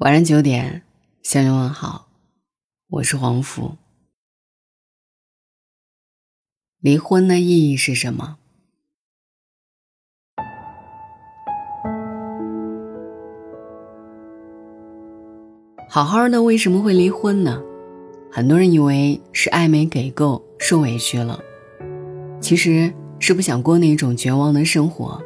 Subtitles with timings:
[0.00, 0.82] 晚上九点，
[1.22, 2.08] 向你问好，
[2.88, 3.76] 我是黄福。
[6.80, 8.38] 离婚的意义是什么？
[15.90, 17.62] 好好的为什么会离婚呢？
[18.32, 21.38] 很多人以为是爱没给够，受委屈了，
[22.40, 25.22] 其实是不想过那种绝望的生活。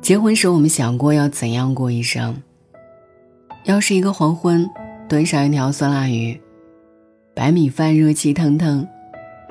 [0.00, 2.42] 结婚时，我们想过要怎样过一生。
[3.64, 4.68] 要是一个黄昏，
[5.08, 6.40] 端上一条酸辣鱼，
[7.34, 8.86] 白米饭热气腾腾，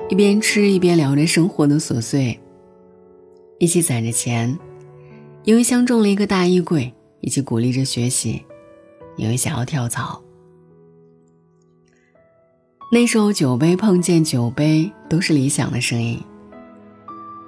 [0.08, 2.38] 一边吃一边聊着生活的琐碎，
[3.58, 4.58] 一起攒着钱，
[5.44, 8.44] 因为相中了一个大衣柜，一起鼓励着学习，
[9.16, 10.20] 因为想要跳槽。
[12.92, 16.20] 那时候酒杯碰见酒杯都是理想的声音。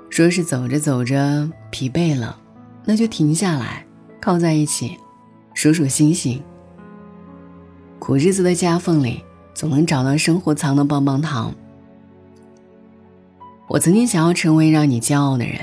[0.08, 2.38] 说是走着走着疲惫了，
[2.84, 3.84] 那就停下来，
[4.20, 4.96] 靠在一起，
[5.54, 6.40] 数数星星。
[8.02, 9.22] 苦日子的夹缝里，
[9.54, 11.54] 总能找到生活藏的棒棒糖。
[13.68, 15.60] 我曾经想要成为让你骄傲的人，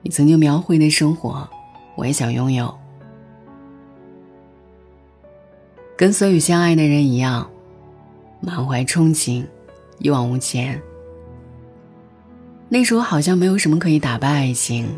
[0.00, 1.50] 你曾经描绘的生活，
[1.96, 2.72] 我也想拥有。
[5.96, 7.50] 跟所有相爱的人一样，
[8.40, 9.44] 满怀憧憬，
[9.98, 10.80] 一往无前。
[12.68, 14.88] 那时候好像没有什么可以打败爱情，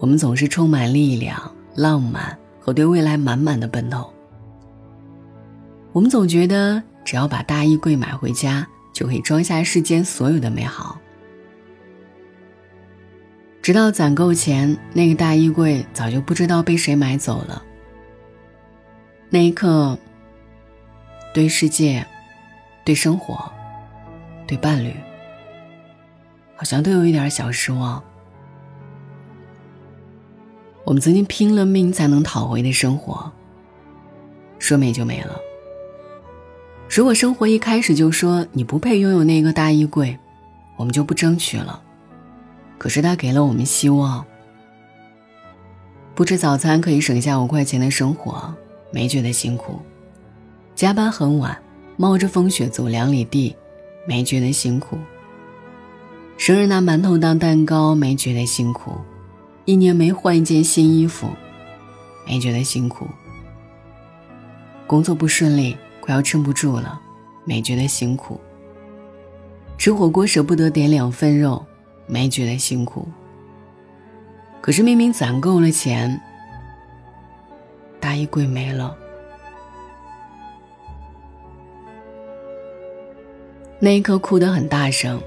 [0.00, 1.40] 我们总是充满力量、
[1.76, 4.12] 浪漫和对未来满满的奔头。
[5.98, 10.96] 我们总觉得，只要把大衣柜买回家，就可以装下世间所有的美好。
[13.60, 17.60] 直到攒够钱，那个大衣柜早就不知道被谁买走了。
[19.28, 19.98] 那一刻，
[21.34, 22.06] 对世界、
[22.84, 23.50] 对生活、
[24.46, 24.94] 对伴侣，
[26.54, 28.00] 好像都有一点小失望。
[30.84, 33.32] 我们曾经拼了命才能讨回的生活，
[34.60, 35.36] 说没就没了。
[36.90, 40.18] 如果生活一开始就说你不配拥有那个大衣柜，
[40.76, 41.80] 我们就不争取了。
[42.78, 44.24] 可是他给了我们希望。
[46.14, 48.52] 不吃早餐可以省下五块钱的生活，
[48.90, 49.80] 没觉得辛苦；
[50.74, 51.56] 加班很晚，
[51.96, 53.54] 冒着风雪走两里地，
[54.06, 54.96] 没觉得辛苦；
[56.36, 58.92] 生日拿馒头当蛋糕，没觉得辛苦；
[59.66, 61.28] 一年没换一件新衣服，
[62.26, 63.06] 没觉得辛苦；
[64.86, 65.76] 工作不顺利。
[66.08, 66.98] 快要撑不住了，
[67.44, 68.40] 没觉得辛苦。
[69.76, 71.62] 吃火锅舍不得点两份肉，
[72.06, 73.06] 没觉得辛苦。
[74.62, 76.18] 可是明明攒够了钱，
[78.00, 78.96] 大衣柜没了。
[83.78, 85.20] 那一刻哭得很大声。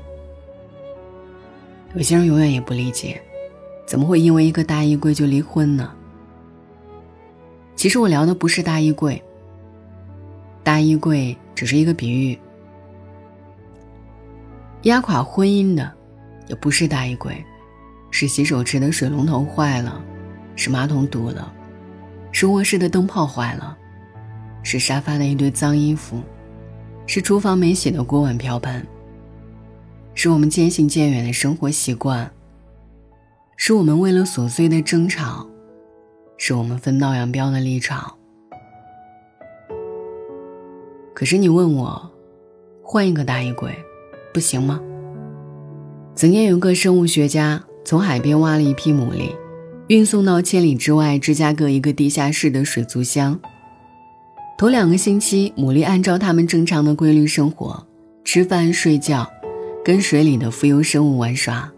[1.94, 3.22] 有些人永远也不理解，
[3.86, 5.94] 怎么会因为一个大衣柜就离婚呢？
[7.75, 9.24] 其实我聊的不是大衣柜。
[10.64, 12.38] 大衣柜只是一个比喻，
[14.84, 15.92] 压垮婚姻的
[16.48, 17.44] 也不是大衣柜，
[18.12, 20.04] 是洗手池的水龙头坏了，
[20.56, 21.52] 是马桶堵了，
[22.32, 23.76] 是卧室的灯泡坏了，
[24.62, 26.22] 是沙发的一堆脏衣服，
[27.08, 28.86] 是厨房没洗的锅碗瓢盆，
[30.14, 32.32] 是我们渐行渐远的生活习惯，
[33.58, 35.48] 是我们为了琐碎的争吵，
[36.38, 38.16] 是我们分道扬镳的立场。
[41.14, 42.12] 可是你问我，
[42.82, 43.72] 换一个大衣柜，
[44.34, 44.80] 不行吗？
[46.16, 49.36] 曾经有个生物学家从海边挖了一批牡蛎，
[49.88, 53.40] 运送到千里之外芝加哥一个地下室的水族箱。
[54.58, 57.86] 头两个星期，牡蛎按照它们正常的规律生活，
[58.24, 59.28] 吃饭、睡觉，
[59.84, 61.72] 跟水里的浮游生物玩耍，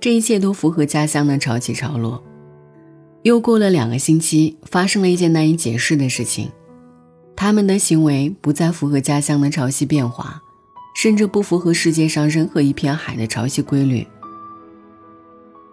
[0.00, 2.22] 这一切都符合家乡的潮起潮落。
[3.22, 6.50] 又过了两个星期，发生了一件难以解释的事情。
[7.42, 10.40] 他们的行为不再符合家乡的潮汐变化，
[10.94, 14.06] 甚至不符合世界上任何一片海的潮汐规律。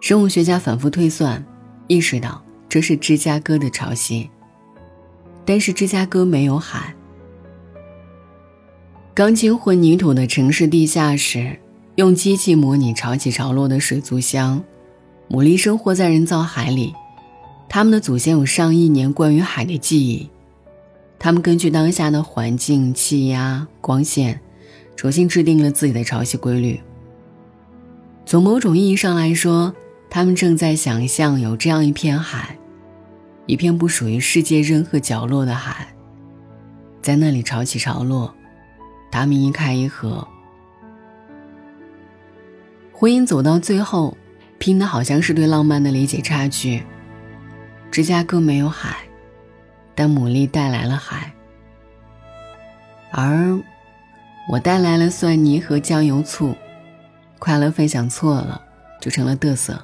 [0.00, 1.46] 生物学家反复推算，
[1.86, 4.28] 意识到这是芝加哥的潮汐。
[5.44, 6.92] 但是芝加哥没有海。
[9.14, 11.56] 钢筋混凝土的城市地下室，
[11.94, 14.60] 用机器模拟潮起潮落的水族箱，
[15.28, 16.92] 牡蛎生活在人造海里，
[17.68, 20.28] 他们的祖先有上亿年关于海的记忆。
[21.22, 24.40] 他们根据当下的环境、气压、光线，
[24.96, 26.80] 重新制定了自己的潮汐规律。
[28.24, 29.74] 从某种意义上来说，
[30.08, 32.56] 他们正在想象有这样一片海，
[33.44, 35.88] 一片不属于世界任何角落的海，
[37.02, 38.34] 在那里潮起潮落，
[39.12, 40.26] 他们一开一合。
[42.94, 44.16] 婚姻走到最后，
[44.58, 46.82] 拼的好像是对浪漫的理解差距。
[47.90, 48.96] 芝加哥没有海。
[50.00, 51.30] 但牡蛎带来了海，
[53.10, 53.60] 而
[54.48, 56.56] 我带来了蒜泥和酱油醋。
[57.38, 58.58] 快乐分享错了，
[58.98, 59.74] 就成了嘚瑟；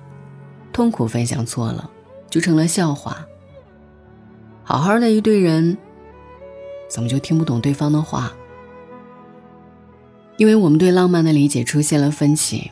[0.73, 1.91] 痛苦分享错了，
[2.31, 3.27] 就成了笑话。
[4.65, 5.77] 好好的一对人，
[6.89, 8.33] 怎么就听不懂对方的话？
[10.39, 12.71] 因为我们对浪漫的理解出现了分歧。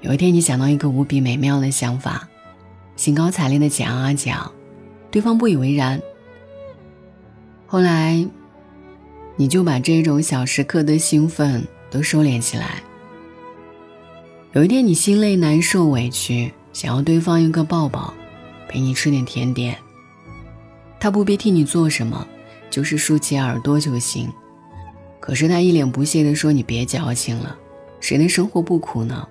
[0.00, 2.28] 有一天，你想到一个无比美妙的想法，
[2.96, 4.50] 兴高采烈的讲啊讲，
[5.10, 6.00] 对方不以为然。
[7.66, 8.26] 后来，
[9.36, 12.82] 你就把这种小时刻的兴奋都收敛起来。
[14.52, 18.14] 有一天，你心累、难受、委屈，想要对方一个抱抱，
[18.68, 19.76] 陪你吃点甜点。
[20.98, 22.26] 他不必替你做什么，
[22.70, 24.32] 就是竖起耳朵就行。
[25.20, 27.56] 可是他一脸不屑地说：“你别矫情了，
[28.00, 29.26] 谁的生活不苦呢？”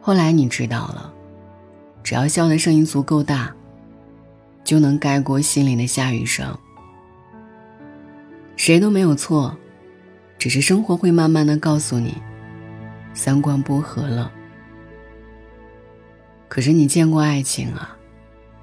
[0.00, 1.12] 后来你知道了，
[2.02, 3.54] 只要笑的声音足够大，
[4.66, 6.58] 就能盖过心里的下雨声。
[8.56, 9.56] 谁都没有错，
[10.38, 12.16] 只是生活会慢慢的告诉你，
[13.14, 14.32] 三观不合了。
[16.48, 17.96] 可是你见过爱情啊？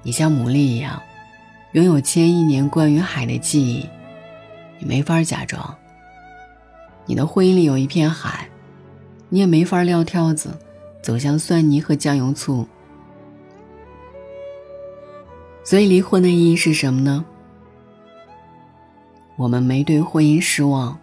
[0.02, 1.00] 你像牡蛎一样，
[1.72, 3.88] 拥有千亿年关于海的记忆，
[4.78, 5.74] 你没法假装。
[7.06, 8.46] 你的婚姻里有一片海，
[9.30, 10.58] 你也没法撂挑子。
[11.00, 12.66] 走向蒜泥和酱油醋，
[15.64, 17.24] 所以离婚的意义是什么呢？
[19.36, 20.96] 我们没对婚姻失望，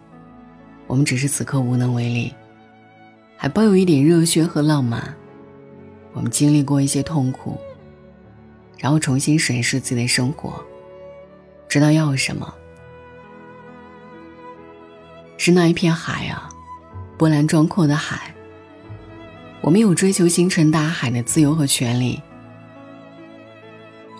[0.86, 2.32] 我们只是此刻无能为力，
[3.36, 5.14] 还抱有一点热血和浪漫。
[6.12, 7.58] 我们经历过一些痛苦，
[8.78, 10.64] 然后重新审视自己的生活，
[11.68, 12.54] 知道要什么，
[15.36, 16.48] 是那一片海啊，
[17.18, 18.32] 波澜壮阔的海。
[19.60, 22.20] 我们有追求星辰大海的自由和权利，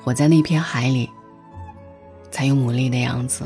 [0.02, 1.08] 活在那片海里，
[2.30, 3.44] 才有牡蛎的样子。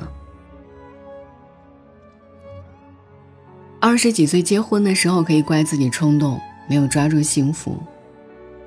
[3.78, 7.72] 二十几岁结婚的时候，可以怪自己冲动，没有抓住幸福；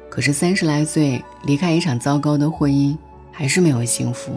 [0.10, 2.96] 可是三十来岁离开一场糟糕的婚姻，
[3.32, 4.32] 还是没有幸福，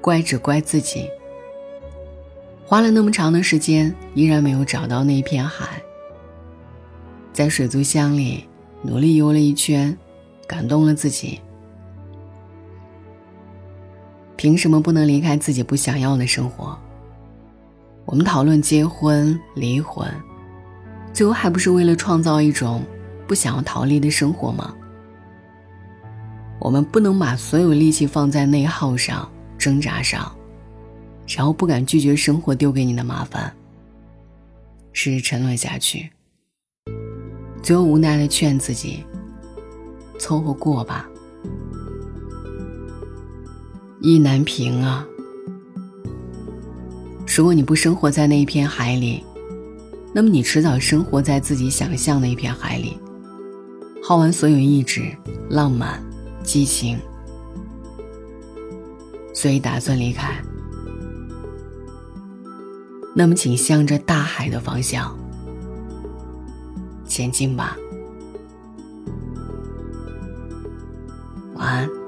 [0.00, 1.08] 怪只怪自己。
[2.66, 5.80] 花了那么长的时间，依然没有找到那片海。
[7.32, 8.46] 在水族箱里
[8.82, 9.96] 努力游了一圈，
[10.46, 11.40] 感动了自己。
[14.42, 16.76] 凭什么不能离开自己不想要的生活？
[18.04, 20.04] 我们讨论结婚、离婚，
[21.12, 22.82] 最后还不是为了创造一种
[23.28, 24.74] 不想要逃离的生活吗？
[26.58, 30.34] 我们不能把所有力气放在内耗上、挣扎上，
[31.28, 33.54] 然后不敢拒绝生活丢给你的麻烦，
[34.92, 36.10] 试试沉沦下去。
[37.62, 39.04] 最后无奈的劝自己
[40.18, 41.08] ：“凑合过吧。”
[44.04, 45.06] 意难平啊！
[47.36, 49.22] 如果你不生活在那一片海里，
[50.12, 52.98] 那么你迟早生活在自己想象的一片海里，
[54.02, 55.16] 耗完所有意志、
[55.48, 56.02] 浪漫、
[56.42, 56.98] 激情，
[59.32, 60.34] 所以打算离开。
[63.14, 65.16] 那么，请向着大海的方向。
[67.06, 67.76] 前进吧，
[71.54, 72.01] 晚安。